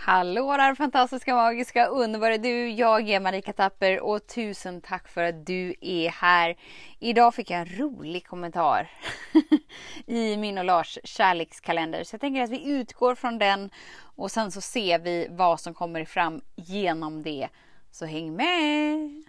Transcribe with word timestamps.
Hallå 0.00 0.56
där 0.56 0.74
fantastiska, 0.74 1.34
magiska, 1.34 1.86
underbara 1.86 2.38
du! 2.38 2.70
Jag 2.70 3.08
är 3.08 3.20
Marika 3.20 3.52
Tapper 3.52 4.00
och 4.00 4.26
tusen 4.26 4.80
tack 4.80 5.08
för 5.08 5.22
att 5.22 5.46
du 5.46 5.74
är 5.80 6.08
här. 6.08 6.56
Idag 6.98 7.34
fick 7.34 7.50
jag 7.50 7.60
en 7.60 7.78
rolig 7.78 8.26
kommentar 8.26 8.90
i 10.06 10.36
min 10.36 10.58
och 10.58 10.64
Lars 10.64 10.98
kärlekskalender. 11.04 12.04
Så 12.04 12.14
jag 12.14 12.20
tänker 12.20 12.42
att 12.42 12.50
vi 12.50 12.70
utgår 12.70 13.14
från 13.14 13.38
den 13.38 13.70
och 14.16 14.30
sen 14.30 14.52
så 14.52 14.60
ser 14.60 14.98
vi 14.98 15.26
vad 15.30 15.60
som 15.60 15.74
kommer 15.74 16.04
fram 16.04 16.40
genom 16.56 17.22
det. 17.22 17.48
Så 17.90 18.06
häng 18.06 18.36
med! 18.36 19.24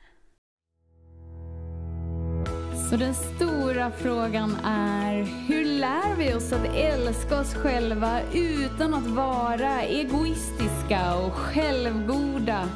Så 2.89 2.97
den 2.97 3.15
stora 3.15 3.91
frågan 3.91 4.57
är, 4.65 5.13
hur 5.47 5.58
lär 5.79 6.15
vi 6.15 6.33
oss 6.33 6.53
att 6.53 6.75
älska 6.75 7.39
oss 7.39 7.53
själva 7.53 8.21
utan 8.33 8.93
att 8.93 9.07
vara 9.07 9.81
egoistiska 9.81 11.15
och 11.15 11.33
självgoda? 11.33 12.69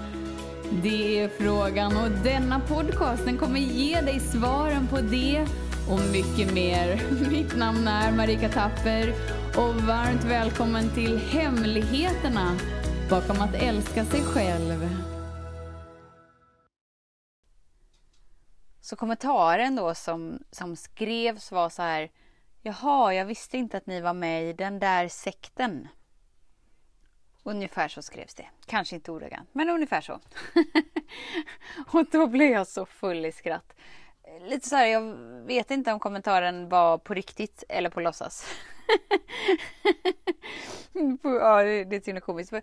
Det 0.84 1.20
är 1.20 1.30
frågan 1.30 1.98
och 1.98 2.12
denna 2.24 2.60
podcast 2.60 3.26
den 3.26 3.38
kommer 3.38 3.60
ge 3.60 4.02
dig 4.02 4.20
svaren 4.20 4.88
på 4.88 4.98
det 5.02 5.48
och 5.90 6.00
mycket 6.12 6.54
mer. 6.54 7.02
Mitt 7.30 7.58
namn 7.58 7.88
är 7.88 8.12
Marika 8.12 8.50
Tapper 8.50 9.14
och 9.58 9.76
varmt 9.76 10.24
välkommen 10.24 10.90
till 10.90 11.18
Hemligheterna 11.18 12.58
bakom 13.10 13.42
att 13.42 13.56
älska 13.56 14.06
sig 14.06 14.22
själv. 14.22 14.90
Så 18.82 18.96
kommentaren 18.96 19.76
då 19.76 19.96
som, 19.96 20.40
som 20.52 20.76
skrevs 20.76 21.52
var 21.52 21.70
så 21.70 21.82
här 21.82 22.10
Jaha, 22.66 23.14
jag 23.14 23.26
visste 23.26 23.58
inte 23.58 23.78
att 23.78 23.88
ni 23.88 24.02
var 24.02 24.14
med 24.14 24.44
i 24.44 24.54
den 24.54 24.80
där 24.80 25.08
sekten. 25.08 25.88
Ungefär 27.44 27.88
så 27.88 28.02
skrevs 28.02 28.34
det. 28.36 28.46
Kanske 28.66 28.96
inte 28.96 29.12
ordagrant, 29.12 29.50
men 29.52 29.70
ungefär 29.70 30.02
så. 30.02 30.20
och 31.92 32.06
då 32.12 32.28
blev 32.28 32.52
jag 32.52 32.68
så 32.68 32.86
full 32.86 33.26
i 33.26 33.32
skratt. 33.32 33.74
Lite 34.42 34.70
så 34.70 34.76
här, 34.76 34.86
jag 34.86 35.02
vet 35.46 35.72
inte 35.72 35.94
om 35.94 36.00
kommentaren 36.00 36.70
var 36.70 36.98
på 36.98 37.14
riktigt 37.14 37.64
eller 37.70 37.90
på 37.90 38.00
låtsas. 38.00 38.46
ja, 41.24 41.64
det 41.64 41.96
är 41.96 42.00
så 42.00 42.06
himla 42.06 42.22
komiskt. 42.22 42.54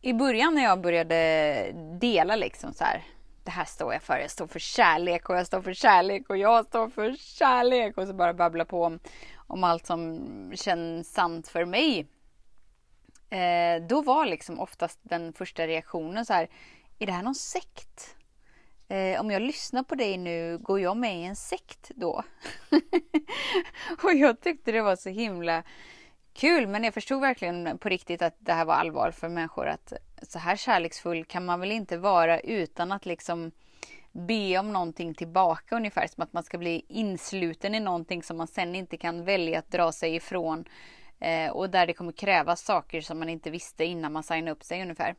I 0.00 0.12
början 0.12 0.54
när 0.54 0.62
jag 0.62 0.80
började 0.80 1.72
dela 2.00 2.36
liksom 2.36 2.72
så 2.72 2.84
här 2.84 3.04
det 3.48 3.52
här 3.52 3.64
står 3.64 3.92
jag 3.92 4.02
för. 4.02 4.18
Jag 4.18 4.30
står 4.30 4.46
för 4.46 4.58
kärlek 4.58 5.28
och 5.28 5.36
jag 5.36 5.46
står 5.46 5.62
för 5.62 5.72
kärlek 5.72 6.30
och 6.30 6.36
jag 6.36 6.66
står 6.66 6.88
för 6.88 7.14
kärlek. 7.14 7.98
Och 7.98 8.06
så 8.06 8.14
bara 8.14 8.34
babbla 8.34 8.64
på 8.64 8.84
om, 8.84 8.98
om 9.36 9.64
allt 9.64 9.86
som 9.86 10.20
känns 10.54 11.12
sant 11.12 11.48
för 11.48 11.64
mig. 11.64 12.06
Eh, 13.30 13.82
då 13.88 14.02
var 14.02 14.26
liksom 14.26 14.60
oftast 14.60 14.98
den 15.02 15.32
första 15.32 15.66
reaktionen 15.66 16.26
så 16.26 16.32
här. 16.32 16.48
Är 16.98 17.06
det 17.06 17.12
här 17.12 17.22
någon 17.22 17.34
sekt? 17.34 18.16
Eh, 18.88 19.20
om 19.20 19.30
jag 19.30 19.42
lyssnar 19.42 19.82
på 19.82 19.94
dig 19.94 20.16
nu, 20.16 20.58
går 20.58 20.80
jag 20.80 20.96
med 20.96 21.18
i 21.18 21.24
en 21.24 21.36
sekt 21.36 21.90
då? 21.94 22.22
och 24.02 24.12
jag 24.12 24.40
tyckte 24.40 24.72
det 24.72 24.82
var 24.82 24.96
så 24.96 25.08
himla 25.08 25.62
kul. 26.32 26.66
Men 26.66 26.84
jag 26.84 26.94
förstod 26.94 27.20
verkligen 27.20 27.78
på 27.78 27.88
riktigt 27.88 28.22
att 28.22 28.36
det 28.38 28.52
här 28.52 28.64
var 28.64 28.74
allvar 28.74 29.10
för 29.10 29.28
människor. 29.28 29.66
Att 29.66 29.92
så 30.22 30.38
här 30.38 30.56
kärleksfull 30.56 31.24
kan 31.24 31.44
man 31.44 31.60
väl 31.60 31.72
inte 31.72 31.96
vara 31.96 32.40
utan 32.40 32.92
att 32.92 33.06
liksom 33.06 33.52
be 34.12 34.58
om 34.58 34.72
någonting 34.72 35.14
tillbaka 35.14 35.76
ungefär 35.76 36.06
som 36.06 36.22
att 36.22 36.32
man 36.32 36.42
ska 36.42 36.58
bli 36.58 36.84
insluten 36.88 37.74
i 37.74 37.80
någonting 37.80 38.22
som 38.22 38.36
man 38.36 38.46
sen 38.46 38.74
inte 38.74 38.96
kan 38.96 39.24
välja 39.24 39.58
att 39.58 39.70
dra 39.70 39.92
sig 39.92 40.14
ifrån. 40.14 40.64
Eh, 41.20 41.50
och 41.50 41.70
där 41.70 41.86
det 41.86 41.92
kommer 41.92 42.12
krävas 42.12 42.64
saker 42.64 43.00
som 43.00 43.18
man 43.18 43.28
inte 43.28 43.50
visste 43.50 43.84
innan 43.84 44.12
man 44.12 44.22
signade 44.22 44.50
upp 44.50 44.64
sig 44.64 44.82
ungefär. 44.82 45.14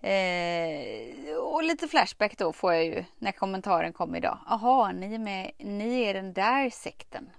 Eh, 0.00 1.36
och 1.36 1.62
lite 1.62 1.88
flashback 1.88 2.38
då 2.38 2.52
får 2.52 2.74
jag 2.74 2.84
ju 2.84 3.04
när 3.18 3.32
kommentaren 3.32 3.92
kom 3.92 4.16
idag. 4.16 4.38
Jaha, 4.48 4.92
ni 4.92 5.14
är 5.14 5.18
med, 5.18 5.52
ni 5.58 6.02
är 6.02 6.14
den 6.14 6.32
där 6.32 6.70
sekten. 6.70 7.30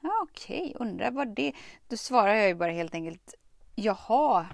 Ja, 0.00 0.10
Okej, 0.22 0.72
okay, 0.74 0.86
undrar 0.88 1.10
vad 1.10 1.34
det... 1.34 1.52
Då 1.88 1.96
svarar 1.96 2.34
jag 2.34 2.48
ju 2.48 2.54
bara 2.54 2.72
helt 2.72 2.94
enkelt 2.94 3.34
Jaha. 3.74 4.46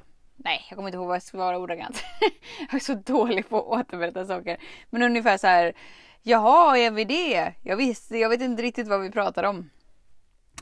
Nej, 0.45 0.67
jag 0.69 0.77
kommer 0.77 0.89
inte 0.89 0.97
ihåg 0.97 1.07
vad 1.07 1.17
jag 1.17 1.23
svarade 1.23 1.53
vara 1.53 1.63
ordagrant. 1.63 2.05
jag 2.61 2.75
är 2.75 2.79
så 2.79 2.95
dålig 2.95 3.49
på 3.49 3.59
att 3.59 3.87
återberätta 3.87 4.27
saker. 4.27 4.57
Men 4.91 5.03
ungefär 5.03 5.39
så 5.39 5.47
här. 5.47 5.73
Jaha, 6.23 6.79
är 6.79 6.91
vi 6.91 7.05
det? 7.05 7.53
Jag, 7.63 7.77
visste, 7.77 8.19
jag 8.19 8.29
vet 8.29 8.41
inte 8.41 8.63
riktigt 8.63 8.89
vad 8.89 9.01
vi 9.01 9.11
pratar 9.11 9.45
om. 9.45 9.71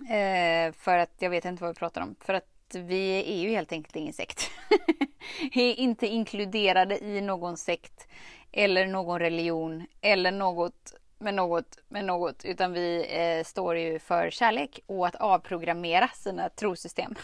Eh, 0.00 0.72
för 0.72 0.98
att 0.98 1.14
jag 1.18 1.30
vet 1.30 1.44
inte 1.44 1.62
vad 1.62 1.74
vi 1.74 1.78
pratar 1.78 2.00
om. 2.00 2.16
För 2.20 2.34
att 2.34 2.74
vi 2.74 3.24
är 3.32 3.42
ju 3.42 3.48
helt 3.48 3.72
enkelt 3.72 3.96
ingen 3.96 4.12
sekt. 4.12 4.50
är 5.54 5.74
inte 5.74 6.06
inkluderade 6.06 7.04
i 7.04 7.20
någon 7.20 7.56
sekt 7.56 8.08
eller 8.52 8.86
någon 8.86 9.18
religion 9.18 9.86
eller 10.00 10.32
något 10.32 10.94
med 11.20 11.34
något, 11.34 11.78
med 11.88 12.04
något 12.04 12.44
utan 12.44 12.72
vi 12.72 13.06
eh, 13.10 13.44
står 13.44 13.76
ju 13.76 13.98
för 13.98 14.30
kärlek 14.30 14.80
och 14.86 15.06
att 15.06 15.14
avprogrammera 15.14 16.08
sina 16.08 16.48
trosystem. 16.48 17.14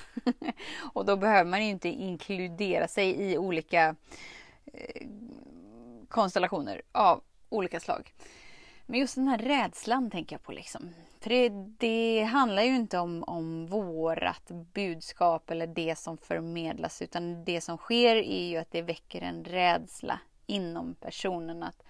och 0.92 1.04
då 1.04 1.16
behöver 1.16 1.50
man 1.50 1.64
ju 1.64 1.70
inte 1.70 1.88
inkludera 1.88 2.88
sig 2.88 3.30
i 3.30 3.38
olika 3.38 3.96
eh, 4.72 5.06
konstellationer 6.08 6.82
av 6.92 7.22
olika 7.48 7.80
slag. 7.80 8.14
Men 8.86 9.00
just 9.00 9.14
den 9.14 9.28
här 9.28 9.38
rädslan 9.38 10.10
tänker 10.10 10.34
jag 10.34 10.42
på 10.42 10.52
liksom. 10.52 10.90
För 11.20 11.30
det, 11.30 11.48
det 11.78 12.22
handlar 12.22 12.62
ju 12.62 12.76
inte 12.76 12.98
om, 12.98 13.24
om 13.24 13.66
vårat 13.66 14.50
budskap 14.72 15.50
eller 15.50 15.66
det 15.66 15.98
som 15.98 16.18
förmedlas 16.18 17.02
utan 17.02 17.44
det 17.44 17.60
som 17.60 17.76
sker 17.76 18.16
är 18.16 18.48
ju 18.48 18.56
att 18.56 18.70
det 18.70 18.82
väcker 18.82 19.22
en 19.22 19.44
rädsla 19.44 20.20
inom 20.46 20.94
personen 20.94 21.62
att 21.62 21.82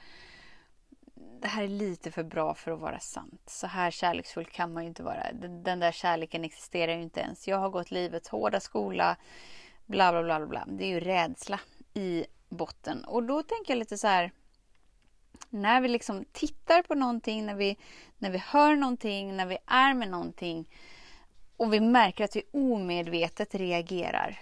det 1.41 1.49
här 1.49 1.63
är 1.63 1.69
lite 1.69 2.11
för 2.11 2.23
bra 2.23 2.55
för 2.55 2.71
att 2.71 2.81
vara 2.81 3.01
sant. 3.01 3.43
Så 3.47 3.67
här 3.67 3.91
kärleksfull 3.91 4.47
kan 4.47 4.73
man 4.73 4.83
ju 4.83 4.89
inte 4.89 5.03
vara. 5.03 5.33
Den 5.33 5.81
där 5.81 5.93
kärleken 5.93 6.45
existerar 6.45 6.97
ju 6.97 7.03
inte 7.03 7.21
ens. 7.21 7.49
Jag 7.49 7.59
har 7.59 7.71
gått 7.71 7.91
livets 7.91 8.29
hårda 8.29 8.61
skola. 8.61 9.17
Bla, 9.87 10.13
bla, 10.13 10.23
bla, 10.23 10.47
bla. 10.47 10.65
Det 10.69 10.85
är 10.85 10.89
ju 10.89 11.01
rädsla 11.01 11.61
i 11.95 12.25
botten. 12.49 13.05
Och 13.05 13.23
då 13.23 13.43
tänker 13.43 13.73
jag 13.73 13.79
lite 13.79 13.99
så 13.99 14.07
här. 14.07 14.33
När 15.51 15.81
vi 15.81 15.89
liksom 15.89 16.25
tittar 16.33 16.83
på 16.83 16.95
någonting, 16.95 17.47
när 17.47 17.55
vi, 17.55 17.77
när 18.19 18.31
vi 18.31 18.39
hör 18.39 18.77
någonting, 18.77 19.37
när 19.37 19.47
vi 19.47 19.59
är 19.67 19.95
med 19.95 20.11
någonting 20.11 20.69
och 21.57 21.73
vi 21.73 21.81
märker 21.81 22.25
att 22.25 22.37
vi 22.37 22.43
omedvetet 22.53 23.55
reagerar. 23.55 24.39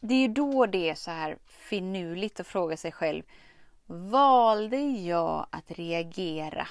Det 0.00 0.14
är 0.14 0.18
ju 0.18 0.28
då 0.28 0.66
det 0.66 0.90
är 0.90 0.94
så 0.94 1.10
här 1.10 1.38
finurligt 1.46 2.40
att 2.40 2.46
fråga 2.46 2.76
sig 2.76 2.92
själv 2.92 3.22
valde 3.86 4.76
jag 4.78 5.46
att 5.50 5.70
reagera 5.70 6.68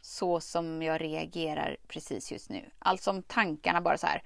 så 0.00 0.40
som 0.40 0.82
jag 0.82 1.00
reagerar 1.00 1.76
precis 1.88 2.32
just 2.32 2.50
nu. 2.50 2.70
Alltså 2.78 3.10
om 3.10 3.22
tankarna 3.22 3.80
bara 3.80 3.98
så 3.98 4.06
här 4.06 4.22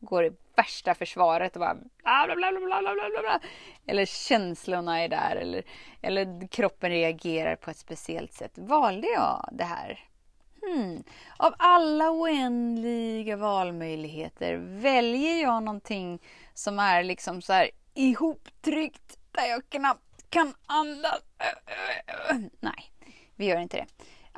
går 0.00 0.24
i 0.24 0.32
värsta 0.56 0.94
försvaret 0.94 1.56
och 1.56 1.60
bara 1.60 1.74
bla 1.74 2.34
bla 2.36 2.36
bla 2.36 2.60
bla 2.60 2.80
bla 2.80 2.94
bla 2.94 3.20
bla 3.20 3.40
Eller 3.86 4.04
känslorna 4.04 5.00
är 5.00 5.08
där 5.08 5.36
eller, 5.36 5.64
eller 6.02 6.48
kroppen 6.48 6.90
reagerar 6.90 7.56
på 7.56 7.70
ett 7.70 7.76
speciellt 7.76 8.32
sätt. 8.32 8.52
Valde 8.54 9.08
jag 9.08 9.48
det 9.52 9.64
här? 9.64 10.00
Hmm. 10.62 11.02
Av 11.36 11.54
alla 11.58 12.10
oändliga 12.10 13.36
valmöjligheter 13.36 14.56
väljer 14.56 15.42
jag 15.42 15.62
någonting 15.62 16.22
som 16.54 16.78
är 16.78 17.02
liksom 17.02 17.42
så 17.42 17.52
här 17.52 17.70
ihoptryckt 17.94 19.18
där 19.32 19.46
jag 19.46 19.68
knappt 19.68 20.05
kan 20.30 20.54
andas. 20.66 21.20
Nej, 22.60 22.92
vi 23.36 23.46
gör 23.46 23.60
inte 23.60 23.76
det. 23.76 23.86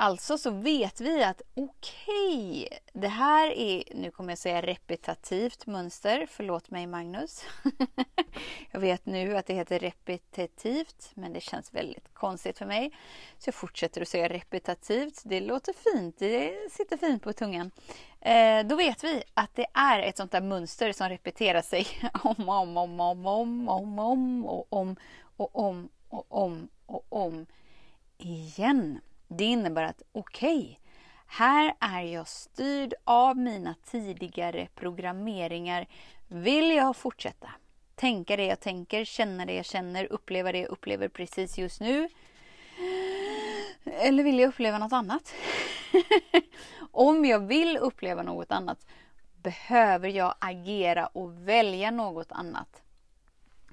Alltså 0.01 0.39
så 0.39 0.51
vet 0.51 1.01
vi 1.01 1.25
att 1.25 1.43
okej, 1.55 2.67
okay, 2.67 2.79
det 2.93 3.09
här 3.09 3.51
är, 3.51 3.83
nu 3.95 4.11
kommer 4.11 4.31
jag 4.31 4.39
säga 4.39 4.63
repetitivt 4.63 5.67
mönster, 5.67 6.27
förlåt 6.31 6.71
mig 6.71 6.87
Magnus. 6.87 7.45
jag 8.71 8.81
vet 8.81 9.07
nu 9.07 9.37
att 9.37 9.47
det 9.47 9.55
heter 9.55 9.79
repetitivt, 9.79 11.11
men 11.15 11.33
det 11.33 11.41
känns 11.41 11.75
väldigt 11.75 12.15
konstigt 12.15 12.59
för 12.59 12.67
mig. 12.67 12.91
Så 13.39 13.49
jag 13.49 13.55
fortsätter 13.55 14.03
att 14.03 14.09
säga 14.09 14.29
repetitivt, 14.29 15.23
det 15.25 15.41
låter 15.41 15.73
fint, 15.73 16.19
det 16.19 16.71
sitter 16.71 16.97
fint 16.97 17.23
på 17.23 17.33
tungan. 17.33 17.71
Eh, 18.21 18.67
då 18.67 18.77
vet 18.77 19.05
vi 19.05 19.23
att 19.35 19.55
det 19.55 19.67
är 19.75 20.03
ett 20.03 20.17
sånt 20.17 20.33
där 20.33 20.41
mönster 20.41 20.93
som 20.93 21.09
repeterar 21.09 21.63
sig 21.63 21.87
om, 22.23 22.49
om, 22.49 22.77
om, 22.77 23.01
om, 23.01 23.27
om, 23.27 23.69
om, 23.69 23.99
om 23.99 24.47
och 24.47 24.73
om 24.73 24.97
och 25.39 25.57
om 25.57 25.89
och 26.09 26.27
om 26.29 26.69
och 26.87 27.07
om 27.09 27.47
igen. 28.19 29.01
Det 29.29 29.45
innebär 29.45 29.83
att 29.83 30.03
okej, 30.13 30.59
okay, 30.59 30.77
här 31.27 31.75
är 31.81 32.03
jag 32.03 32.29
styrd 32.29 32.95
av 33.05 33.37
mina 33.37 33.75
tidigare 33.85 34.69
programmeringar. 34.75 35.87
Vill 36.29 36.71
jag 36.71 36.97
fortsätta 36.97 37.51
tänka 37.95 38.37
det 38.37 38.47
jag 38.47 38.61
tänker, 38.61 39.05
känna 39.05 39.47
det 39.47 39.55
jag 39.55 39.65
känner, 39.65 40.13
uppleva 40.13 40.53
det 40.53 40.59
jag 40.59 40.69
upplever 40.69 41.09
precis 41.09 41.59
just 41.59 41.81
nu? 41.81 42.09
Eller 43.85 44.25
vill 44.25 44.39
jag 44.39 44.49
uppleva 44.49 44.79
något 44.79 44.93
annat? 44.93 45.35
Om 46.91 47.25
jag 47.25 47.47
vill 47.47 47.77
uppleva 47.77 48.23
något 48.23 48.53
annat 48.53 48.87
behöver 49.43 50.09
jag 50.09 50.35
agera 50.39 51.07
och 51.07 51.49
välja 51.49 51.91
något 51.91 52.33
annat. 52.33 52.83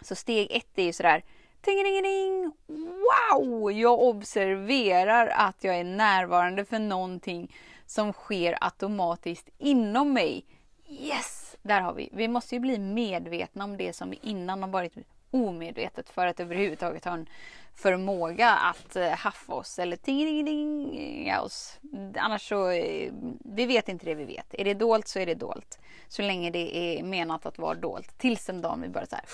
Så 0.02 0.16
steg 0.16 0.48
ett 0.52 0.80
är 0.80 0.84
ju 0.84 0.94
sådär 0.94 1.24
Tingelingeling! 1.66 2.52
Wow! 2.68 3.72
Jag 3.72 4.00
observerar 4.00 5.28
att 5.28 5.64
jag 5.64 5.76
är 5.76 5.84
närvarande 5.84 6.66
för 6.66 6.80
någonting 6.80 7.56
som 7.86 8.14
sker 8.14 8.58
automatiskt 8.62 9.50
inom 9.58 10.14
mig. 10.14 10.46
Yes! 10.90 11.56
Där 11.62 11.82
har 11.82 11.94
vi. 11.94 12.10
Vi 12.14 12.28
måste 12.28 12.56
ju 12.56 12.60
bli 12.60 12.80
medvetna 12.80 13.64
om 13.64 13.78
det 13.78 13.94
som 13.94 14.14
innan 14.22 14.64
har 14.64 14.70
varit 14.70 14.94
omedvetet 15.32 16.10
för 16.10 16.28
att 16.28 16.40
överhuvudtaget 16.40 17.06
ha 17.06 17.14
en 17.14 17.30
förmåga 17.76 18.50
att 18.50 18.96
eh, 18.96 19.10
haffa 19.10 19.54
oss 19.54 19.80
eller 19.80 19.98
tingelingelinga 19.98 21.42
oss. 21.42 21.80
Annars 22.16 22.50
så, 22.50 22.70
eh, 22.70 23.12
vi 23.56 23.66
vet 23.66 23.90
inte 23.90 24.06
det 24.06 24.16
vi 24.16 24.26
vet. 24.26 24.54
Är 24.54 24.64
det 24.66 24.74
dolt 24.74 25.08
så 25.08 25.20
är 25.20 25.26
det 25.26 25.36
dolt. 25.36 25.80
Så 26.08 26.22
länge 26.22 26.50
det 26.50 26.78
är 26.78 27.04
menat 27.04 27.46
att 27.46 27.58
vara 27.58 27.76
dolt. 27.76 28.18
Tills 28.18 28.50
en 28.50 28.62
dag 28.62 28.80
vi 28.82 28.90
bara 28.90 29.06
så 29.06 29.16
här 29.16 29.26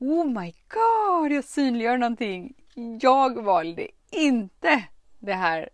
Oh 0.00 0.24
my 0.24 0.54
god, 0.68 1.32
jag 1.32 1.44
synliggör 1.44 1.98
någonting. 1.98 2.54
Jag 3.00 3.42
valde 3.42 3.88
inte 4.10 4.84
det 5.18 5.34
här 5.34 5.68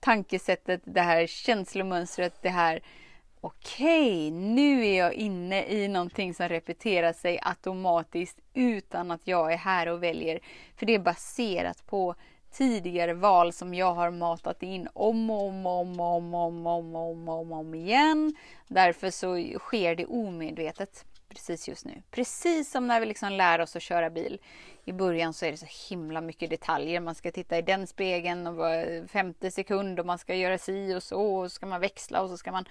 tankesättet, 0.00 0.80
det 0.84 1.00
här 1.00 1.26
känslomönstret, 1.26 2.42
det 2.42 2.48
här 2.48 2.82
okej, 3.40 4.28
okay, 4.28 4.30
nu 4.30 4.86
är 4.86 4.98
jag 4.98 5.14
inne 5.14 5.64
i 5.64 5.88
någonting 5.88 6.34
som 6.34 6.48
repeterar 6.48 7.12
sig 7.12 7.38
automatiskt 7.42 8.38
utan 8.54 9.10
att 9.10 9.26
jag 9.26 9.52
är 9.52 9.56
här 9.56 9.88
och 9.88 10.02
väljer. 10.02 10.40
För 10.76 10.86
det 10.86 10.94
är 10.94 10.98
baserat 10.98 11.86
på 11.86 12.14
tidigare 12.52 13.14
val 13.14 13.52
som 13.52 13.74
jag 13.74 13.94
har 13.94 14.10
matat 14.10 14.62
in 14.62 14.88
om 14.92 15.30
och 15.30 15.48
om 15.48 15.66
och 15.66 15.80
om 15.80 16.00
och 16.00 16.16
om 16.16 16.34
och 16.34 16.42
om 16.42 16.66
och 16.66 17.10
om, 17.10 17.28
om, 17.28 17.52
om 17.52 17.74
igen. 17.74 18.34
Därför 18.68 19.10
så 19.10 19.58
sker 19.58 19.94
det 19.94 20.06
omedvetet 20.06 21.04
precis 21.34 21.68
just 21.68 21.84
nu. 21.84 22.02
Precis 22.10 22.70
som 22.70 22.86
när 22.86 23.00
vi 23.00 23.06
liksom 23.06 23.32
lär 23.32 23.60
oss 23.60 23.76
att 23.76 23.82
köra 23.82 24.10
bil. 24.10 24.38
I 24.84 24.92
början 24.92 25.32
så 25.32 25.46
är 25.46 25.50
det 25.50 25.56
så 25.56 25.66
himla 25.88 26.20
mycket 26.20 26.50
detaljer. 26.50 27.00
Man 27.00 27.14
ska 27.14 27.30
titta 27.32 27.58
i 27.58 27.62
den 27.62 27.86
spegeln 27.86 28.46
och 28.46 28.54
var 28.54 29.06
femte 29.08 29.50
sekund 29.50 30.00
och 30.00 30.06
man 30.06 30.18
ska 30.18 30.34
göra 30.34 30.58
si 30.58 30.94
och 30.94 31.02
så 31.02 31.36
och 31.36 31.50
så 31.50 31.54
ska 31.54 31.66
man 31.66 31.80
växla 31.80 32.22
och 32.22 32.28
så 32.28 32.36
ska 32.36 32.52
man 32.52 32.64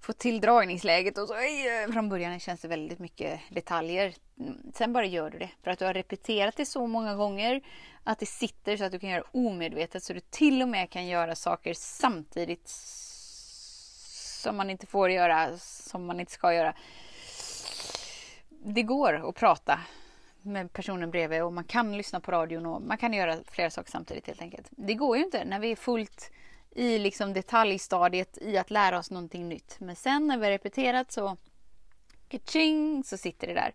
få 0.00 0.12
till 0.12 0.40
dragningsläget 0.40 1.18
och 1.18 1.28
så. 1.28 1.34
Eh, 1.34 1.92
från 1.92 2.08
början 2.08 2.40
känns 2.40 2.60
det 2.60 2.68
väldigt 2.68 2.98
mycket 2.98 3.40
detaljer. 3.50 4.14
Mm, 4.40 4.72
sen 4.74 4.92
bara 4.92 5.06
gör 5.06 5.30
du 5.30 5.38
det 5.38 5.50
för 5.62 5.70
att 5.70 5.78
du 5.78 5.84
har 5.84 5.94
repeterat 5.94 6.56
det 6.56 6.66
så 6.66 6.86
många 6.86 7.14
gånger 7.14 7.60
att 8.04 8.18
det 8.18 8.26
sitter 8.26 8.76
så 8.76 8.84
att 8.84 8.92
du 8.92 8.98
kan 8.98 9.10
göra 9.10 9.24
omedvetet 9.32 10.02
så 10.02 10.12
du 10.12 10.20
till 10.20 10.62
och 10.62 10.68
med 10.68 10.90
kan 10.90 11.06
göra 11.06 11.34
saker 11.34 11.74
samtidigt 11.74 12.68
som 14.42 14.56
man 14.56 14.70
inte 14.70 14.86
får 14.86 15.10
göra, 15.10 15.58
som 15.58 16.06
man 16.06 16.20
inte 16.20 16.32
ska 16.32 16.54
göra 16.54 16.74
det 18.64 18.82
går 18.82 19.28
att 19.28 19.34
prata 19.34 19.80
med 20.42 20.72
personen 20.72 21.10
bredvid 21.10 21.42
och 21.42 21.52
man 21.52 21.64
kan 21.64 21.96
lyssna 21.96 22.20
på 22.20 22.32
radion 22.32 22.66
och 22.66 22.82
man 22.82 22.98
kan 22.98 23.12
göra 23.12 23.36
flera 23.50 23.70
saker 23.70 23.90
samtidigt 23.90 24.26
helt 24.26 24.42
enkelt. 24.42 24.68
Det 24.70 24.94
går 24.94 25.16
ju 25.16 25.24
inte 25.24 25.44
när 25.44 25.60
vi 25.60 25.72
är 25.72 25.76
fullt 25.76 26.30
i 26.70 26.98
liksom 26.98 27.32
detaljstadiet 27.32 28.38
i 28.40 28.58
att 28.58 28.70
lära 28.70 28.98
oss 28.98 29.10
någonting 29.10 29.48
nytt. 29.48 29.76
Men 29.80 29.96
sen 29.96 30.26
när 30.26 30.38
vi 30.38 30.44
har 30.44 30.50
repeterat 30.50 31.12
så 31.12 31.36
kaching, 32.28 33.04
så 33.04 33.16
sitter 33.16 33.46
det 33.46 33.54
där. 33.54 33.74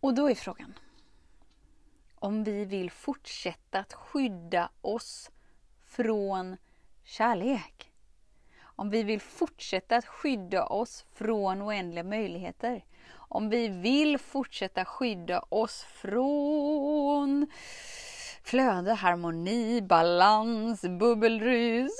Och 0.00 0.14
då 0.14 0.30
är 0.30 0.34
frågan 0.34 0.74
om 2.14 2.44
vi 2.44 2.64
vill 2.64 2.90
fortsätta 2.90 3.78
att 3.78 3.92
skydda 3.92 4.70
oss 4.80 5.30
från 5.86 6.56
kärlek. 7.04 7.90
Om 8.60 8.90
vi 8.90 9.02
vill 9.02 9.20
fortsätta 9.20 9.96
att 9.96 10.06
skydda 10.06 10.66
oss 10.66 11.04
från 11.12 11.62
oändliga 11.62 12.04
möjligheter 12.04 12.84
om 13.30 13.48
vi 13.48 13.68
vill 13.68 14.18
fortsätta 14.18 14.84
skydda 14.84 15.44
oss 15.48 15.82
från 15.82 17.46
flöde, 18.42 18.94
harmoni, 18.94 19.82
balans, 19.82 20.82
bubbelrus, 20.82 21.92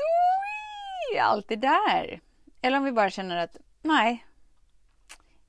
allt 1.21 1.49
det 1.49 1.57
där. 1.57 2.21
Eller 2.63 2.79
om 2.79 2.85
vi 2.85 2.93
bara 2.93 3.11
känner 3.11 3.37
att 3.37 3.57
nej, 3.83 4.27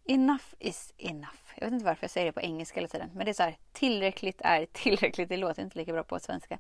enough 0.06 0.46
is 0.60 0.94
enough. 0.98 1.42
Jag 1.56 1.66
vet 1.66 1.74
inte 1.74 1.86
varför 1.86 2.04
jag 2.04 2.12
säger 2.12 2.26
det 2.26 2.34
på 2.34 2.42
engelska 2.42 2.80
hela 2.80 2.88
tiden. 2.88 3.10
Men 3.14 3.26
det 3.26 3.32
är 3.32 3.34
så 3.34 3.44
här, 3.44 3.58
tillräckligt 3.74 4.42
är 4.42 4.66
tillräckligt. 4.66 5.30
Det 5.30 5.38
låter 5.38 5.64
inte 5.64 5.78
lika 5.78 5.94
bra 5.94 6.04
på 6.04 6.20
svenska. 6.20 6.60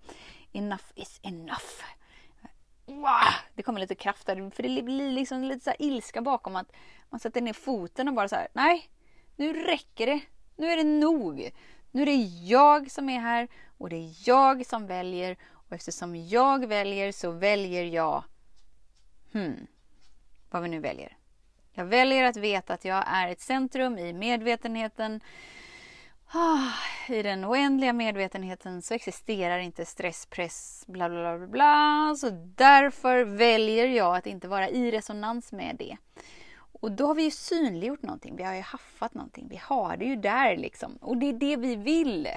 Enough 0.51 0.85
is 0.95 1.19
enough. 1.23 1.83
Wow, 2.85 3.33
det 3.55 3.63
kommer 3.63 3.79
lite 3.79 3.95
kraft 3.95 4.25
där. 4.25 4.49
För 4.49 4.63
det 4.63 4.83
blir 4.83 5.11
liksom 5.11 5.43
lite 5.43 5.63
så 5.63 5.73
ilska 5.79 6.21
bakom 6.21 6.55
att 6.55 6.71
man 7.09 7.19
sätter 7.19 7.41
ner 7.41 7.53
foten 7.53 8.07
och 8.07 8.13
bara 8.13 8.27
så 8.27 8.35
här, 8.35 8.47
nej, 8.53 8.89
nu 9.35 9.53
räcker 9.53 10.05
det. 10.05 10.21
Nu 10.55 10.67
är 10.67 10.77
det 10.77 10.83
nog. 10.83 11.51
Nu 11.91 12.01
är 12.01 12.05
det 12.05 12.45
jag 12.45 12.91
som 12.91 13.09
är 13.09 13.19
här 13.19 13.47
och 13.77 13.89
det 13.89 13.95
är 13.95 14.13
jag 14.25 14.65
som 14.65 14.87
väljer. 14.87 15.37
Och 15.51 15.73
eftersom 15.73 16.15
jag 16.15 16.65
väljer 16.65 17.11
så 17.11 17.31
väljer 17.31 17.83
jag 17.83 18.23
hmm, 19.33 19.67
vad 20.49 20.61
vi 20.61 20.69
nu 20.69 20.79
väljer. 20.79 21.17
Jag 21.73 21.85
väljer 21.85 22.23
att 22.23 22.37
veta 22.37 22.73
att 22.73 22.85
jag 22.85 23.03
är 23.07 23.27
ett 23.27 23.41
centrum 23.41 23.97
i 23.97 24.13
medvetenheten. 24.13 25.21
Ah, 26.33 26.71
I 27.09 27.21
den 27.21 27.45
oändliga 27.45 27.93
medvetenheten 27.93 28.81
så 28.81 28.93
existerar 28.93 29.59
inte 29.59 29.85
stress, 29.85 30.25
press, 30.25 30.83
bla 30.87 31.09
bla 31.09 31.37
bla 31.37 31.47
bla. 31.47 32.15
Så 32.17 32.29
därför 32.55 33.23
väljer 33.23 33.87
jag 33.87 34.15
att 34.15 34.25
inte 34.25 34.47
vara 34.47 34.69
i 34.69 34.91
resonans 34.91 35.51
med 35.51 35.75
det. 35.79 35.97
Och 36.71 36.91
då 36.91 37.07
har 37.07 37.15
vi 37.15 37.23
ju 37.23 37.31
synliggjort 37.31 38.01
någonting, 38.01 38.35
vi 38.35 38.43
har 38.43 38.55
ju 38.55 38.61
haffat 38.61 39.13
någonting, 39.13 39.47
vi 39.49 39.59
har 39.63 39.97
det 39.97 40.05
ju 40.05 40.15
där 40.15 40.57
liksom. 40.57 40.95
Och 41.01 41.17
det 41.17 41.29
är 41.29 41.33
det 41.33 41.55
vi 41.55 41.75
vill. 41.75 42.27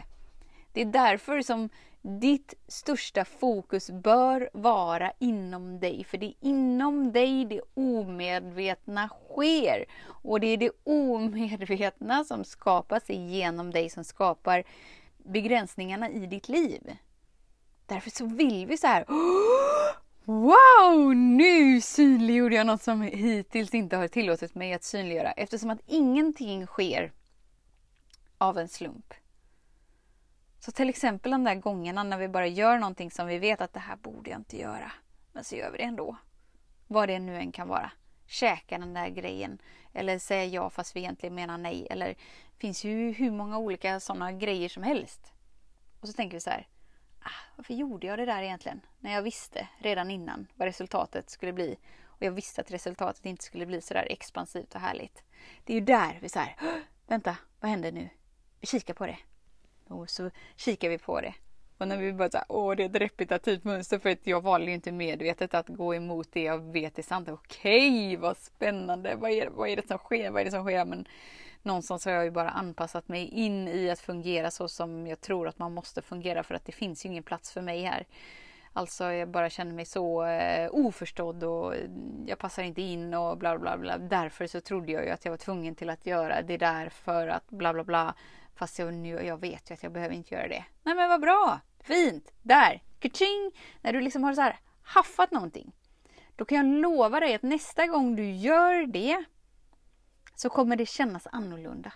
Det 0.72 0.80
är 0.80 0.84
därför 0.84 1.42
som 1.42 1.68
ditt 2.02 2.54
största 2.68 3.24
fokus 3.24 3.90
bör 3.90 4.50
vara 4.52 5.12
inom 5.18 5.80
dig. 5.80 6.04
För 6.04 6.18
det 6.18 6.26
är 6.26 6.34
inom 6.40 7.12
dig 7.12 7.44
det 7.44 7.60
omedvetna 7.74 9.08
sker. 9.08 9.84
Och 10.06 10.40
det 10.40 10.46
är 10.46 10.56
det 10.56 10.70
omedvetna 10.84 12.24
som 12.24 12.44
skapas 12.44 13.08
genom 13.08 13.70
dig 13.70 13.90
som 13.90 14.04
skapar 14.04 14.64
begränsningarna 15.16 16.10
i 16.10 16.26
ditt 16.26 16.48
liv. 16.48 16.96
Därför 17.86 18.10
så 18.10 18.26
vill 18.26 18.66
vi 18.66 18.76
så 18.76 18.86
här 18.86 19.04
Wow! 20.26 21.14
Nu 21.14 21.80
synliggjorde 21.80 22.54
jag 22.54 22.66
något 22.66 22.82
som 22.82 23.02
hittills 23.02 23.74
inte 23.74 23.96
har 23.96 24.08
tillåtit 24.08 24.54
mig 24.54 24.72
att 24.72 24.84
synliggöra 24.84 25.32
eftersom 25.32 25.70
att 25.70 25.80
ingenting 25.86 26.66
sker 26.66 27.12
av 28.38 28.58
en 28.58 28.68
slump. 28.68 29.14
Så 30.58 30.72
till 30.72 30.88
exempel 30.88 31.32
de 31.32 31.44
där 31.44 31.54
gångerna 31.54 32.02
när 32.02 32.18
vi 32.18 32.28
bara 32.28 32.46
gör 32.46 32.78
någonting 32.78 33.10
som 33.10 33.26
vi 33.26 33.38
vet 33.38 33.60
att 33.60 33.72
det 33.72 33.80
här 33.80 33.96
borde 33.96 34.30
jag 34.30 34.40
inte 34.40 34.58
göra. 34.58 34.92
Men 35.32 35.44
så 35.44 35.56
gör 35.56 35.70
vi 35.70 35.78
det 35.78 35.84
ändå. 35.84 36.16
Vad 36.86 37.08
det 37.08 37.18
nu 37.18 37.36
än 37.36 37.52
kan 37.52 37.68
vara. 37.68 37.90
Käka 38.26 38.78
den 38.78 38.94
där 38.94 39.08
grejen. 39.08 39.58
Eller 39.92 40.18
säga 40.18 40.44
ja 40.44 40.70
fast 40.70 40.96
vi 40.96 41.00
egentligen 41.00 41.34
menar 41.34 41.58
nej. 41.58 41.86
Eller 41.90 42.08
det 42.08 42.58
finns 42.58 42.84
ju 42.84 43.12
hur 43.12 43.30
många 43.30 43.58
olika 43.58 44.00
sådana 44.00 44.32
grejer 44.32 44.68
som 44.68 44.82
helst. 44.82 45.32
Och 46.00 46.08
så 46.08 46.14
tänker 46.14 46.36
vi 46.36 46.40
så 46.40 46.50
här 46.50 46.68
varför 47.56 47.74
gjorde 47.74 48.06
jag 48.06 48.18
det 48.18 48.24
där 48.24 48.42
egentligen? 48.42 48.80
När 49.00 49.12
jag 49.12 49.22
visste 49.22 49.68
redan 49.78 50.10
innan 50.10 50.46
vad 50.54 50.66
resultatet 50.66 51.30
skulle 51.30 51.52
bli. 51.52 51.76
Och 52.04 52.22
jag 52.22 52.32
visste 52.32 52.60
att 52.60 52.70
resultatet 52.70 53.26
inte 53.26 53.44
skulle 53.44 53.66
bli 53.66 53.80
sådär 53.80 54.06
expansivt 54.10 54.74
och 54.74 54.80
härligt. 54.80 55.22
Det 55.64 55.72
är 55.72 55.74
ju 55.74 55.84
där 55.84 56.18
vi 56.22 56.28
säger, 56.28 56.56
vänta, 57.06 57.36
vad 57.60 57.70
händer 57.70 57.92
nu? 57.92 58.08
Vi 58.60 58.66
kikar 58.66 58.94
på 58.94 59.06
det. 59.06 59.18
Och 59.88 60.10
så 60.10 60.30
kikar 60.56 60.88
vi 60.88 60.98
på 60.98 61.20
det. 61.20 61.34
Och 61.78 61.88
när 61.88 61.96
vi 61.96 62.12
bara 62.12 62.30
såhär, 62.30 62.46
åh 62.48 62.76
det 62.76 62.82
är 62.82 62.88
ett 62.88 62.96
repetitivt 62.96 63.64
mönster 63.64 63.98
för 63.98 64.10
att 64.10 64.26
jag 64.26 64.40
valde 64.40 64.66
ju 64.66 64.74
inte 64.74 64.92
medvetet 64.92 65.54
att 65.54 65.68
gå 65.68 65.94
emot 65.94 66.28
det 66.32 66.42
jag 66.42 66.72
vet 66.72 66.98
är 66.98 67.02
sant. 67.02 67.28
Okej, 67.28 68.16
vad 68.16 68.36
spännande! 68.36 69.14
Vad 69.14 69.30
är, 69.30 69.48
vad 69.48 69.68
är 69.68 69.76
det 69.76 69.88
som 69.88 69.98
sker? 69.98 70.30
Vad 70.30 70.40
är 70.40 70.44
det 70.44 70.50
som 70.50 70.64
sker? 70.64 70.84
Men 70.84 71.06
någonstans 71.62 72.04
har 72.04 72.12
jag 72.12 72.24
ju 72.24 72.30
bara 72.30 72.50
anpassat 72.50 73.08
mig 73.08 73.28
in 73.28 73.68
i 73.68 73.90
att 73.90 74.00
fungera 74.00 74.50
så 74.50 74.68
som 74.68 75.06
jag 75.06 75.20
tror 75.20 75.48
att 75.48 75.58
man 75.58 75.74
måste 75.74 76.02
fungera 76.02 76.42
för 76.42 76.54
att 76.54 76.64
det 76.64 76.72
finns 76.72 77.04
ju 77.04 77.08
ingen 77.08 77.22
plats 77.22 77.52
för 77.52 77.60
mig 77.60 77.82
här. 77.82 78.06
Alltså 78.76 79.04
jag 79.04 79.28
bara 79.28 79.50
känner 79.50 79.72
mig 79.72 79.84
så 79.84 80.24
eh, 80.24 80.68
oförstådd 80.72 81.44
och 81.44 81.74
mm, 81.74 82.24
jag 82.26 82.38
passar 82.38 82.62
inte 82.62 82.82
in 82.82 83.14
och 83.14 83.38
bla 83.38 83.58
bla 83.58 83.78
bla. 83.78 83.98
Därför 83.98 84.46
så 84.46 84.60
trodde 84.60 84.92
jag 84.92 85.04
ju 85.04 85.10
att 85.10 85.24
jag 85.24 85.32
var 85.32 85.38
tvungen 85.38 85.74
till 85.74 85.90
att 85.90 86.06
göra 86.06 86.42
det 86.42 86.56
där 86.56 86.88
för 86.88 87.28
att 87.28 87.50
bla 87.50 87.72
bla 87.72 87.84
bla. 87.84 88.14
Fast 88.54 88.78
jag, 88.78 88.94
nu, 88.94 89.08
jag 89.08 89.40
vet 89.40 89.70
ju 89.70 89.74
att 89.74 89.82
jag 89.82 89.92
behöver 89.92 90.14
inte 90.14 90.34
göra 90.34 90.48
det. 90.48 90.64
Nej 90.82 90.94
men 90.94 91.08
vad 91.08 91.20
bra! 91.20 91.60
Fint! 91.80 92.32
Där! 92.42 92.82
Kaching! 92.98 93.50
När 93.80 93.92
du 93.92 94.00
liksom 94.00 94.24
har 94.24 94.34
så 94.34 94.40
här 94.40 94.58
haffat 94.82 95.30
någonting. 95.30 95.72
Då 96.36 96.44
kan 96.44 96.56
jag 96.56 96.80
lova 96.80 97.20
dig 97.20 97.34
att 97.34 97.42
nästa 97.42 97.86
gång 97.86 98.16
du 98.16 98.30
gör 98.30 98.86
det 98.86 99.24
så 100.34 100.48
kommer 100.48 100.76
det 100.76 100.86
kännas 100.86 101.26
annorlunda. 101.32 101.92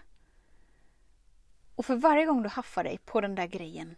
Och 1.74 1.84
för 1.84 1.96
varje 1.96 2.26
gång 2.26 2.42
du 2.42 2.48
haffar 2.48 2.84
dig 2.84 2.98
på 2.98 3.20
den 3.20 3.34
där 3.34 3.46
grejen 3.46 3.96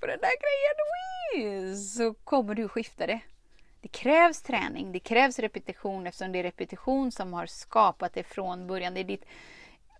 på 0.00 0.06
den 0.06 0.20
där 0.20 0.32
grejen 0.40 1.76
så 1.76 2.14
kommer 2.14 2.54
du 2.54 2.68
skifta 2.68 3.06
det. 3.06 3.20
Det 3.80 3.88
krävs 3.88 4.42
träning, 4.42 4.92
det 4.92 5.00
krävs 5.00 5.38
repetition 5.38 6.06
eftersom 6.06 6.32
det 6.32 6.38
är 6.38 6.42
repetition 6.42 7.12
som 7.12 7.32
har 7.32 7.46
skapat 7.46 8.14
det 8.14 8.22
från 8.22 8.66
början. 8.66 8.94
Det 8.94 9.00
är 9.00 9.04
ditt 9.04 9.24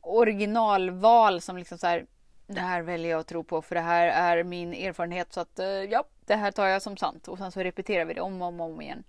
originalval 0.07 1.41
som 1.41 1.57
liksom 1.57 1.79
så 1.79 1.87
här, 1.87 2.07
det 2.47 2.61
här 2.61 2.83
väljer 2.83 3.11
jag 3.11 3.21
att 3.21 3.27
tro 3.27 3.45
på 3.45 3.63
för 3.63 3.75
det 3.75 3.81
här 3.81 4.07
är 4.07 4.45
min 4.45 4.75
erfarenhet 4.75 5.33
så 5.33 5.41
att 5.41 5.59
eh, 5.59 5.67
ja, 5.67 6.05
det 6.27 6.35
här 6.35 6.51
tar 6.51 6.67
jag 6.67 6.83
som 6.83 6.97
sant 6.97 7.29
och 7.29 7.39
sen 7.39 7.53
så 7.53 7.61
repeterar 7.61 8.05
vi 8.05 8.15
det 8.15 8.21
om 8.21 8.43
och 8.43 8.49
om, 8.49 8.61
om 8.61 8.81
igen. 8.81 9.05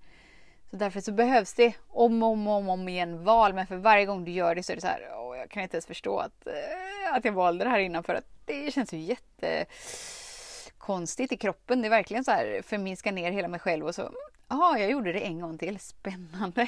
Så 0.71 0.75
därför 0.75 1.01
så 1.01 1.11
behövs 1.11 1.53
det 1.53 1.73
om 1.87 2.23
och 2.23 2.29
om, 2.29 2.47
om, 2.47 2.69
om 2.69 2.89
igen 2.89 3.23
val 3.23 3.53
men 3.53 3.67
för 3.67 3.75
varje 3.75 4.05
gång 4.05 4.25
du 4.25 4.31
gör 4.31 4.55
det 4.55 4.63
så 4.63 4.71
är 4.71 4.75
det 4.75 4.81
så 4.81 4.87
här, 4.87 5.09
åh, 5.15 5.37
jag 5.37 5.49
kan 5.49 5.63
inte 5.63 5.75
ens 5.75 5.85
förstå 5.85 6.17
att, 6.19 6.47
eh, 6.47 7.13
att 7.13 7.25
jag 7.25 7.33
valde 7.33 7.63
det 7.63 7.69
här 7.69 7.79
innan 7.79 8.03
för 8.03 8.13
att 8.13 8.25
det 8.45 8.73
känns 8.73 8.93
ju 8.93 9.15
jättekonstigt 9.57 11.31
i 11.31 11.37
kroppen. 11.37 11.81
Det 11.81 11.87
är 11.87 11.89
verkligen 11.89 12.23
så 12.23 12.31
här 12.31 12.61
förminska 12.61 13.11
ner 13.11 13.31
hela 13.31 13.47
mig 13.47 13.59
själv 13.59 13.85
och 13.85 13.95
så 13.95 14.11
Ja, 14.49 14.77
jag 14.79 14.91
gjorde 14.91 15.13
det 15.13 15.19
en 15.19 15.41
gång 15.41 15.57
till. 15.57 15.79
Spännande. 15.79 16.67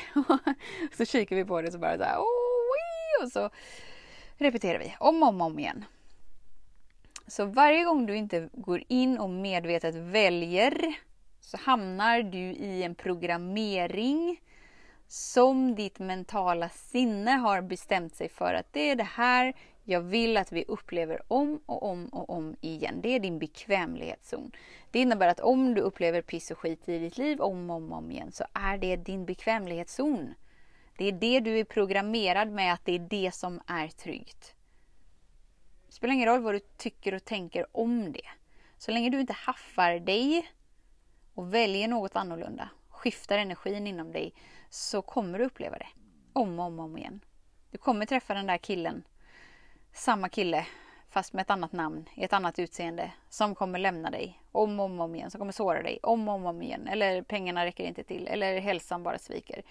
så 0.97 1.05
kikar 1.05 1.35
vi 1.35 1.45
på 1.45 1.61
det 1.61 1.71
så 1.71 1.77
bara 1.77 1.97
så 1.97 2.03
här, 2.03 2.17
oh, 2.17 3.23
och 3.23 3.31
så 3.31 3.49
repeterar 4.39 4.79
vi 4.79 4.95
om 4.99 5.23
och 5.23 5.29
om, 5.29 5.41
om 5.41 5.59
igen. 5.59 5.85
Så 7.27 7.45
varje 7.45 7.83
gång 7.83 8.05
du 8.05 8.15
inte 8.15 8.49
går 8.53 8.83
in 8.87 9.17
och 9.17 9.29
medvetet 9.29 9.95
väljer 9.95 10.95
så 11.41 11.57
hamnar 11.57 12.23
du 12.23 12.39
i 12.39 12.83
en 12.83 12.95
programmering 12.95 14.41
som 15.07 15.75
ditt 15.75 15.99
mentala 15.99 16.69
sinne 16.69 17.31
har 17.31 17.61
bestämt 17.61 18.15
sig 18.15 18.29
för 18.29 18.53
att 18.53 18.73
det 18.73 18.89
är 18.89 18.95
det 18.95 19.03
här 19.03 19.53
jag 19.83 20.01
vill 20.01 20.37
att 20.37 20.51
vi 20.51 20.65
upplever 20.67 21.21
om 21.27 21.61
och 21.65 21.83
om 21.83 22.07
och 22.07 22.29
om 22.29 22.55
igen. 22.61 22.99
Det 23.01 23.15
är 23.15 23.19
din 23.19 23.39
bekvämlighetszon. 23.39 24.51
Det 24.91 24.99
innebär 24.99 25.27
att 25.27 25.39
om 25.39 25.73
du 25.73 25.81
upplever 25.81 26.21
piss 26.21 26.51
och 26.51 26.57
skit 26.57 26.89
i 26.89 26.99
ditt 26.99 27.17
liv 27.17 27.41
om 27.41 27.69
och 27.69 27.75
om, 27.75 27.91
om 27.93 28.11
igen 28.11 28.31
så 28.31 28.43
är 28.53 28.77
det 28.77 28.95
din 28.95 29.25
bekvämlighetszon. 29.25 30.33
Det 30.99 31.05
är 31.05 31.11
det 31.11 31.39
du 31.39 31.59
är 31.59 31.63
programmerad 31.63 32.49
med 32.49 32.73
att 32.73 32.85
det 32.85 32.95
är 32.95 32.99
det 32.99 33.31
som 33.35 33.61
är 33.67 33.87
tryggt. 33.87 34.55
Det 35.87 35.93
spelar 35.93 36.13
ingen 36.13 36.27
roll 36.27 36.41
vad 36.41 36.55
du 36.55 36.59
tycker 36.59 37.13
och 37.13 37.25
tänker 37.25 37.77
om 37.77 38.11
det. 38.11 38.25
Så 38.77 38.91
länge 38.91 39.09
du 39.09 39.19
inte 39.19 39.33
haffar 39.33 39.99
dig 39.99 40.51
och 41.33 41.53
väljer 41.53 41.87
något 41.87 42.15
annorlunda, 42.15 42.69
skiftar 42.89 43.37
energin 43.37 43.87
inom 43.87 44.11
dig, 44.11 44.33
så 44.69 45.01
kommer 45.01 45.39
du 45.39 45.45
uppleva 45.45 45.77
det 45.77 45.87
om 46.33 46.59
och 46.59 46.65
om, 46.65 46.79
om 46.79 46.97
igen. 46.97 47.19
Du 47.71 47.77
kommer 47.77 48.05
träffa 48.05 48.33
den 48.33 48.47
där 48.47 48.57
killen 48.57 49.03
samma 49.93 50.29
kille 50.29 50.67
fast 51.09 51.33
med 51.33 51.41
ett 51.41 51.49
annat 51.49 51.71
namn, 51.71 52.09
i 52.15 52.23
ett 52.23 52.33
annat 52.33 52.59
utseende, 52.59 53.11
som 53.29 53.55
kommer 53.55 53.79
lämna 53.79 54.09
dig 54.09 54.41
om 54.51 54.79
och 54.79 54.85
om, 54.85 54.99
om 54.99 55.15
igen, 55.15 55.31
som 55.31 55.39
kommer 55.39 55.51
såra 55.51 55.81
dig 55.81 55.99
om 56.03 56.27
och 56.27 56.35
om, 56.35 56.45
om 56.45 56.61
igen. 56.61 56.87
Eller 56.87 57.21
pengarna 57.21 57.65
räcker 57.65 57.83
inte 57.83 58.03
till, 58.03 58.27
eller 58.27 58.59
hälsan 58.59 59.03
bara 59.03 59.17
sviker. 59.17 59.63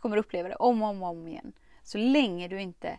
Du 0.00 0.02
kommer 0.02 0.16
uppleva 0.16 0.48
det 0.48 0.54
om 0.54 0.82
och 0.82 0.88
om, 0.88 1.02
om 1.02 1.28
igen. 1.28 1.52
Så 1.82 1.98
länge 1.98 2.48
du 2.48 2.60
inte 2.60 2.98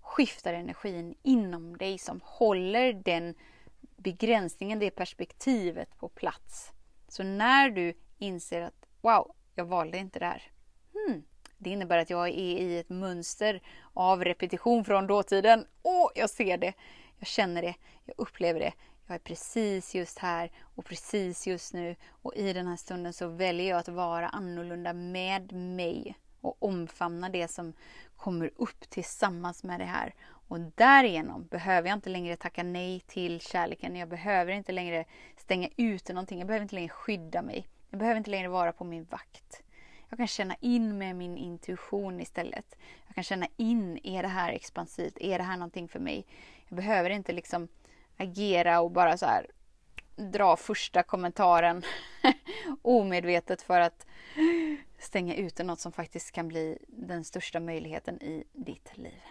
skiftar 0.00 0.54
energin 0.54 1.14
inom 1.22 1.76
dig 1.76 1.98
som 1.98 2.20
håller 2.24 2.92
den 2.92 3.34
begränsningen, 3.96 4.78
det 4.78 4.90
perspektivet 4.90 5.98
på 5.98 6.08
plats. 6.08 6.72
Så 7.08 7.22
när 7.22 7.70
du 7.70 7.94
inser 8.18 8.60
att 8.60 8.86
wow, 9.00 9.34
jag 9.54 9.64
valde 9.64 9.98
inte 9.98 10.18
det 10.18 10.26
här. 10.26 10.42
Hmm, 10.92 11.22
det 11.58 11.70
innebär 11.70 11.98
att 11.98 12.10
jag 12.10 12.28
är 12.28 12.32
i 12.32 12.78
ett 12.78 12.88
mönster 12.88 13.62
av 13.92 14.24
repetition 14.24 14.84
från 14.84 15.06
dåtiden. 15.06 15.66
Åh, 15.82 16.10
jag 16.14 16.30
ser 16.30 16.58
det! 16.58 16.72
Jag 17.18 17.26
känner 17.26 17.62
det, 17.62 17.74
jag 18.04 18.14
upplever 18.18 18.60
det. 18.60 18.72
Jag 19.06 19.14
är 19.14 19.18
precis 19.18 19.94
just 19.94 20.18
här 20.18 20.50
och 20.60 20.84
precis 20.84 21.46
just 21.46 21.74
nu 21.74 21.96
och 22.22 22.34
i 22.36 22.52
den 22.52 22.66
här 22.66 22.76
stunden 22.76 23.12
så 23.12 23.28
väljer 23.28 23.68
jag 23.68 23.78
att 23.78 23.88
vara 23.88 24.28
annorlunda 24.28 24.92
med 24.92 25.52
mig 25.52 26.16
och 26.40 26.56
omfamna 26.62 27.28
det 27.28 27.48
som 27.48 27.72
kommer 28.16 28.50
upp 28.56 28.90
tillsammans 28.90 29.64
med 29.64 29.80
det 29.80 29.84
här. 29.84 30.14
Och 30.48 30.60
därigenom 30.60 31.46
behöver 31.46 31.88
jag 31.88 31.96
inte 31.96 32.10
längre 32.10 32.36
tacka 32.36 32.62
nej 32.62 33.00
till 33.00 33.40
kärleken. 33.40 33.96
Jag 33.96 34.08
behöver 34.08 34.52
inte 34.52 34.72
längre 34.72 35.04
stänga 35.36 35.68
ute 35.76 36.12
någonting. 36.12 36.38
Jag 36.38 36.46
behöver 36.46 36.62
inte 36.62 36.74
längre 36.74 36.88
skydda 36.88 37.42
mig. 37.42 37.68
Jag 37.90 37.98
behöver 37.98 38.18
inte 38.18 38.30
längre 38.30 38.48
vara 38.48 38.72
på 38.72 38.84
min 38.84 39.04
vakt. 39.04 39.62
Jag 40.08 40.18
kan 40.18 40.26
känna 40.26 40.56
in 40.60 40.98
med 40.98 41.16
min 41.16 41.36
intuition 41.36 42.20
istället. 42.20 42.76
Jag 43.06 43.14
kan 43.14 43.24
känna 43.24 43.46
in, 43.56 43.98
är 44.02 44.22
det 44.22 44.28
här 44.28 44.52
expansivt? 44.52 45.18
Är 45.20 45.38
det 45.38 45.44
här 45.44 45.56
någonting 45.56 45.88
för 45.88 45.98
mig? 45.98 46.26
Jag 46.68 46.76
behöver 46.76 47.10
inte 47.10 47.32
liksom 47.32 47.68
agera 48.16 48.80
och 48.80 48.90
bara 48.90 49.16
så 49.16 49.26
här 49.26 49.46
dra 50.16 50.56
första 50.56 51.02
kommentaren 51.02 51.82
omedvetet 52.82 53.62
för 53.62 53.80
att 53.80 54.06
stänga 54.98 55.34
ute 55.34 55.64
något 55.64 55.80
som 55.80 55.92
faktiskt 55.92 56.32
kan 56.32 56.48
bli 56.48 56.78
den 56.88 57.24
största 57.24 57.60
möjligheten 57.60 58.22
i 58.22 58.44
ditt 58.52 58.96
liv. 58.96 59.22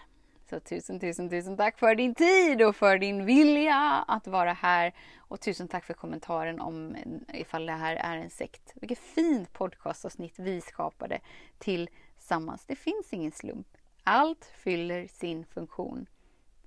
Så 0.50 0.60
tusen, 0.60 1.00
tusen, 1.00 1.30
tusen 1.30 1.58
tack 1.58 1.80
för 1.80 1.96
din 1.96 2.16
tid 2.16 2.62
och 2.62 2.76
för 2.76 2.98
din 2.98 3.26
vilja 3.26 4.06
att 4.08 4.28
vara 4.28 4.54
här. 4.54 4.94
Och 5.18 5.42
tusen 5.42 5.68
tack 5.68 5.86
för 5.86 5.94
kommentaren 5.94 6.60
om 6.60 6.96
ifall 7.34 7.66
det 7.66 7.72
här 7.72 7.96
är 7.96 8.18
en 8.18 8.30
sekt. 8.30 8.74
Vilket 8.76 9.00
fint 9.00 9.54
podcastavsnitt 9.54 10.40
vi 10.40 10.62
skapade 10.62 11.20
tillsammans. 11.58 12.66
Det 12.66 12.76
finns 12.76 13.14
ingen 13.14 13.32
slump. 13.32 13.68
Allt 14.04 14.46
fyller 14.46 15.08
sin 15.08 15.46
funktion. 15.46 16.06